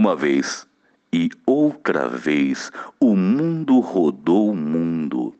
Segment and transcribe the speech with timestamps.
[0.00, 0.66] Uma vez
[1.12, 5.34] e outra vez o mundo rodou o mundo.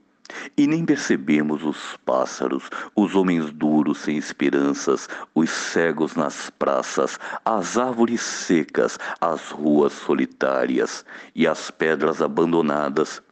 [0.54, 7.78] E nem percebemos os pássaros, os homens duros sem esperanças, os cegos nas praças, as
[7.78, 13.22] árvores secas, as ruas solitárias e as pedras abandonadas.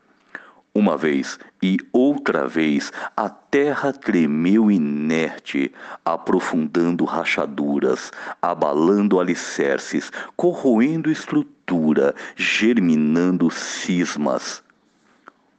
[0.75, 5.73] Uma vez e outra vez a terra tremeu inerte,
[6.05, 14.63] aprofundando rachaduras, abalando alicerces, corroendo estrutura, germinando cismas.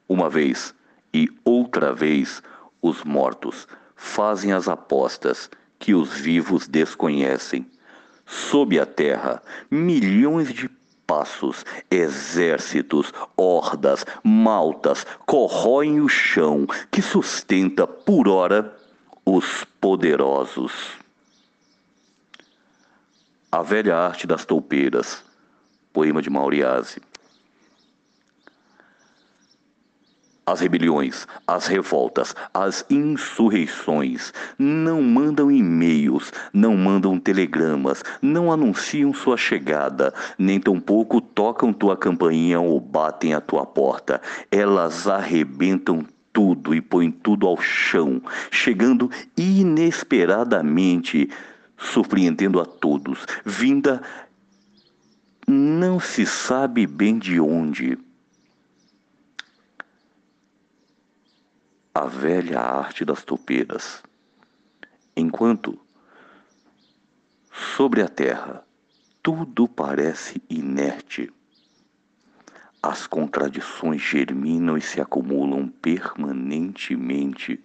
[0.07, 0.73] Uma vez
[1.13, 2.41] e outra vez
[2.81, 7.65] os mortos fazem as apostas que os vivos desconhecem.
[8.25, 9.41] Sob a terra,
[9.71, 10.69] milhões de
[11.09, 18.77] passos, exércitos, hordas, maltas corroem o chão que sustenta por hora
[19.25, 20.71] os poderosos.
[23.51, 25.23] A velha arte das toupeiras,
[25.91, 27.01] poema de Mauriase.
[30.49, 39.37] As rebeliões, as revoltas, as insurreições não mandam e-mails, não mandam telegramas, não anunciam sua
[39.37, 44.19] chegada, nem tampouco tocam tua campainha ou batem à tua porta.
[44.49, 48.19] Elas arrebentam tudo e põem tudo ao chão,
[48.49, 51.29] chegando inesperadamente,
[51.77, 54.01] surpreendendo a todos, vinda
[55.47, 57.99] não se sabe bem de onde
[61.93, 64.03] a velha arte das topeiras.
[65.15, 65.79] Enquanto
[67.51, 68.63] sobre a terra
[69.21, 71.31] tudo parece inerte,
[72.81, 77.63] as contradições germinam e se acumulam permanentemente